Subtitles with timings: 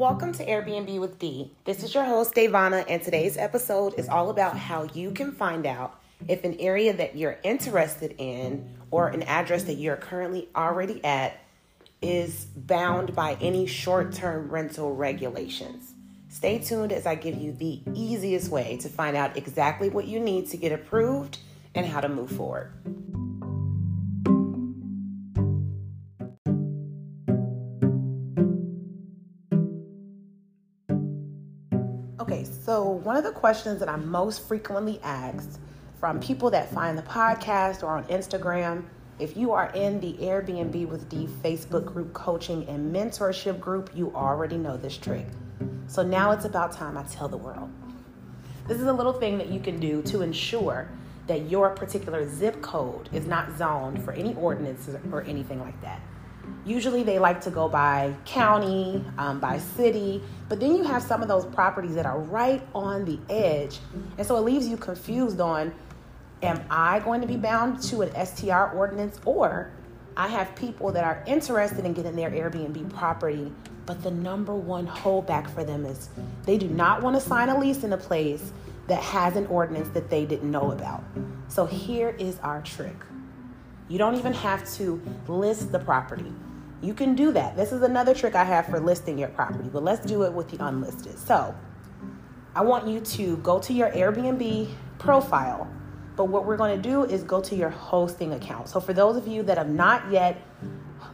[0.00, 1.52] Welcome to Airbnb with D.
[1.66, 5.66] This is your host, Davana, and today's episode is all about how you can find
[5.66, 11.04] out if an area that you're interested in or an address that you're currently already
[11.04, 11.38] at
[12.00, 15.92] is bound by any short term rental regulations.
[16.30, 20.18] Stay tuned as I give you the easiest way to find out exactly what you
[20.18, 21.36] need to get approved
[21.74, 22.72] and how to move forward.
[33.04, 35.58] One of the questions that I'm most frequently asked
[35.98, 38.84] from people that find the podcast or on Instagram,
[39.18, 44.12] if you are in the Airbnb with D Facebook group coaching and mentorship group, you
[44.14, 45.26] already know this trick.
[45.88, 47.70] So now it's about time I tell the world.
[48.66, 50.88] This is a little thing that you can do to ensure
[51.26, 56.00] that your particular zip code is not zoned for any ordinances or anything like that.
[56.64, 61.22] Usually they like to go by county, um, by city, but then you have some
[61.22, 63.78] of those properties that are right on the edge.
[64.18, 65.74] And so it leaves you confused on
[66.42, 69.70] am I going to be bound to an STR ordinance or
[70.16, 73.52] I have people that are interested in getting their Airbnb property,
[73.86, 76.10] but the number one holdback for them is
[76.44, 78.52] they do not want to sign a lease in a place
[78.88, 81.02] that has an ordinance that they didn't know about.
[81.48, 82.96] So here is our trick.
[83.90, 86.32] You don't even have to list the property.
[86.80, 87.56] You can do that.
[87.56, 90.48] This is another trick I have for listing your property, but let's do it with
[90.48, 91.18] the unlisted.
[91.18, 91.52] So,
[92.54, 95.68] I want you to go to your Airbnb profile,
[96.14, 98.68] but what we're going to do is go to your hosting account.
[98.68, 100.40] So, for those of you that have not yet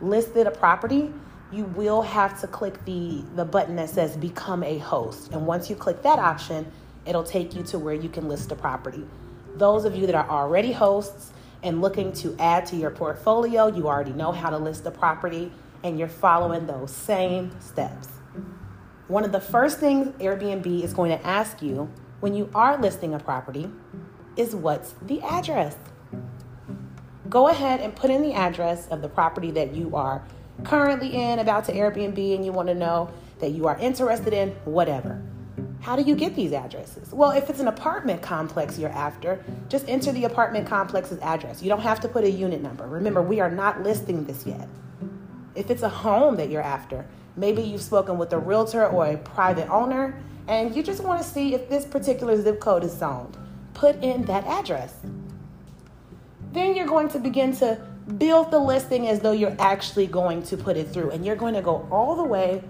[0.02, 1.10] listed a property,
[1.50, 5.32] you will have to click the, the button that says become a host.
[5.32, 6.70] And once you click that option,
[7.06, 9.06] it'll take you to where you can list a property.
[9.54, 11.32] Those of you that are already hosts,
[11.66, 15.50] and looking to add to your portfolio, you already know how to list a property
[15.82, 18.08] and you're following those same steps.
[19.08, 21.90] One of the first things Airbnb is going to ask you
[22.20, 23.68] when you are listing a property
[24.36, 25.76] is what's the address?
[27.28, 30.24] Go ahead and put in the address of the property that you are
[30.64, 33.10] currently in, about to Airbnb, and you want to know
[33.40, 35.22] that you are interested in, whatever.
[35.86, 37.12] How do you get these addresses?
[37.12, 41.62] Well, if it's an apartment complex you're after, just enter the apartment complex's address.
[41.62, 42.88] You don't have to put a unit number.
[42.88, 44.68] Remember, we are not listing this yet.
[45.54, 49.16] If it's a home that you're after, maybe you've spoken with a realtor or a
[49.16, 53.36] private owner and you just want to see if this particular zip code is zoned,
[53.72, 54.92] put in that address.
[56.50, 57.80] Then you're going to begin to
[58.18, 61.12] build the listing as though you're actually going to put it through.
[61.12, 62.64] And you're going to go all the way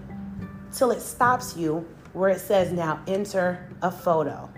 [0.71, 4.51] till it stops you where it says now enter a photo.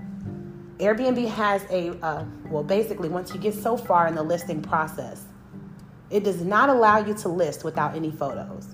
[0.79, 5.25] Airbnb has a, uh, well, basically, once you get so far in the listing process,
[6.09, 8.69] it does not allow you to list without any photos.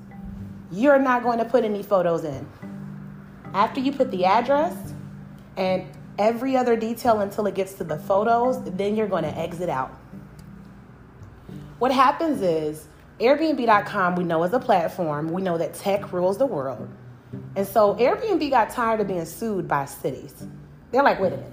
[0.70, 2.46] You're not going to put any photos in.
[3.54, 4.76] After you put the address
[5.56, 5.86] and
[6.18, 9.98] every other detail until it gets to the photos, then you're going to exit out.
[11.78, 12.86] What happens is,
[13.18, 16.86] Airbnb.com, we know as a platform, we know that tech rules the world.
[17.56, 20.34] And so Airbnb got tired of being sued by cities.
[20.90, 21.52] They're like, wait a minute.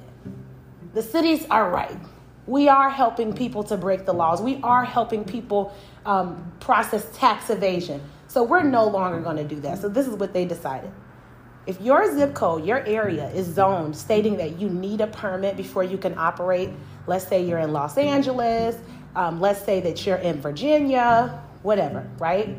[0.94, 1.98] The cities are right.
[2.48, 4.42] We are helping people to break the laws.
[4.42, 5.74] We are helping people
[6.06, 8.02] um, process tax evasion.
[8.28, 9.80] So we're no longer going to do that.
[9.80, 10.92] So this is what they decided.
[11.68, 15.84] If your zip code, your area is zoned stating that you need a permit before
[15.84, 16.72] you can operate,
[17.06, 18.76] let's say you're in Los Angeles,
[19.16, 22.58] um, let's say that you're in Virginia, whatever, right?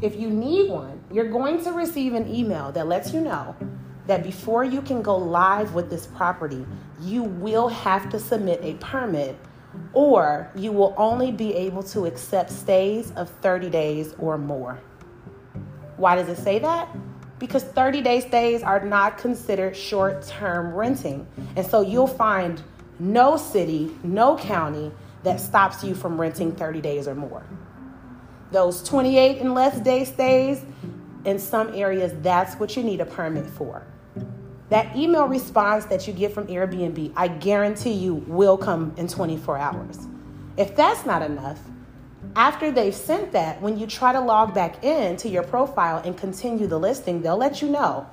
[0.00, 3.56] If you need one, you're going to receive an email that lets you know
[4.06, 6.64] that before you can go live with this property,
[7.00, 9.36] you will have to submit a permit
[9.92, 14.80] or you will only be able to accept stays of 30 days or more.
[15.96, 16.88] Why does it say that?
[17.38, 21.26] Because 30 day stays are not considered short term renting.
[21.56, 22.62] And so you'll find
[22.98, 27.44] no city, no county that stops you from renting 30 days or more.
[28.50, 30.64] Those 28 and less day stays,
[31.24, 33.86] in some areas, that's what you need a permit for.
[34.68, 39.58] That email response that you get from Airbnb, I guarantee you will come in 24
[39.58, 40.06] hours.
[40.56, 41.58] If that's not enough,
[42.36, 46.16] after they've sent that, when you try to log back in to your profile and
[46.16, 48.06] continue the listing, they'll let you know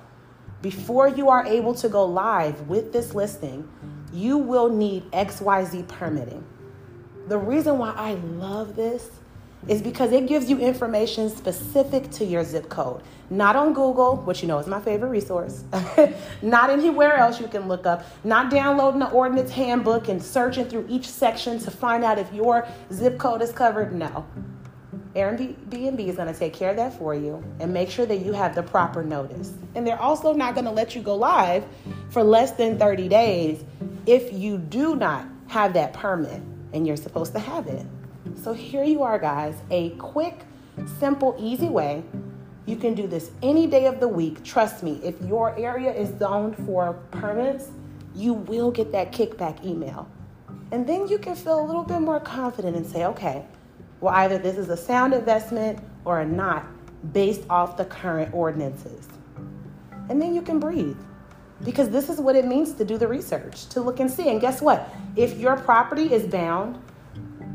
[0.61, 3.69] before you are able to go live with this listing,
[4.11, 6.43] you will need XYZ permitting.
[7.27, 9.09] The reason why I love this
[9.67, 13.01] is because it gives you information specific to your zip code.
[13.29, 15.63] Not on Google, which you know is my favorite resource,
[16.41, 20.85] not anywhere else you can look up, not downloading the ordinance handbook and searching through
[20.87, 23.93] each section to find out if your zip code is covered.
[23.93, 24.25] No.
[25.15, 28.33] Airbnb is going to take care of that for you and make sure that you
[28.33, 29.51] have the proper notice.
[29.73, 31.65] And they're also not going to let you go live
[32.09, 33.63] for less than 30 days
[34.05, 37.85] if you do not have that permit and you're supposed to have it.
[38.43, 40.45] So here you are, guys, a quick,
[40.99, 42.03] simple, easy way.
[42.65, 44.43] You can do this any day of the week.
[44.43, 47.69] Trust me, if your area is zoned for permits,
[48.13, 50.07] you will get that kickback email.
[50.71, 53.43] And then you can feel a little bit more confident and say, okay,
[54.01, 56.65] well, either this is a sound investment or not
[57.13, 59.07] based off the current ordinances.
[60.09, 60.97] And then you can breathe
[61.63, 64.29] because this is what it means to do the research, to look and see.
[64.29, 64.93] And guess what?
[65.15, 66.79] If your property is bound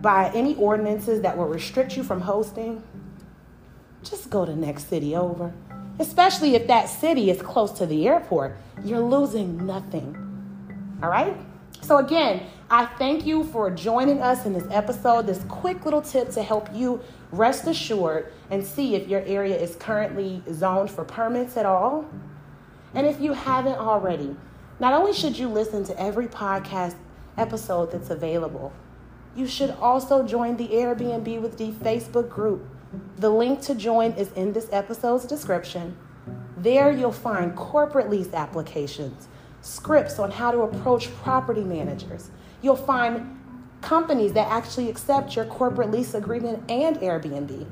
[0.03, 2.83] by any ordinances that will restrict you from hosting,
[4.03, 5.55] just go to next city over.
[5.99, 10.17] Especially if that city is close to the airport, you're losing nothing.
[11.03, 11.37] All right?
[11.83, 16.31] So, again, I thank you for joining us in this episode, this quick little tip
[16.31, 17.01] to help you
[17.31, 22.07] rest assured and see if your area is currently zoned for permits at all.
[22.95, 24.37] And if you haven't already,
[24.81, 26.95] not only should you listen to every podcast
[27.37, 28.73] episode that's available,
[29.35, 32.69] you should also join the Airbnb with D Facebook group.
[33.17, 35.97] The link to join is in this episode's description.
[36.57, 39.29] There you'll find corporate lease applications
[39.63, 42.31] scripts on how to approach property managers.
[42.61, 43.39] You'll find
[43.81, 47.67] companies that actually accept your corporate lease agreement and Airbnb.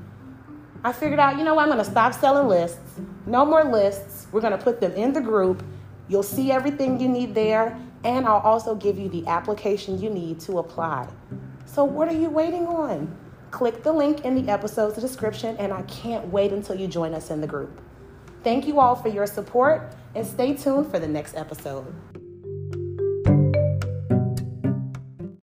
[0.83, 3.01] I figured out, you know what, I'm going to stop selling lists.
[3.27, 4.27] No more lists.
[4.33, 5.63] We're going to put them in the group.
[6.09, 10.41] You'll see everything you need there, and I'll also give you the application you need
[10.41, 11.09] to apply.
[11.73, 13.17] So, what are you waiting on?
[13.53, 17.31] Click the link in the episode's description, and I can't wait until you join us
[17.31, 17.81] in the group.
[18.43, 21.95] Thank you all for your support and stay tuned for the next episode.